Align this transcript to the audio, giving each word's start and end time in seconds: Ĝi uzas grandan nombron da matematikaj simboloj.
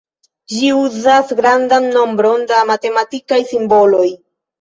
Ĝi 0.51 0.69
uzas 0.75 1.33
grandan 1.39 1.85
nombron 1.97 2.45
da 2.53 2.63
matematikaj 2.71 3.39
simboloj. 3.53 4.09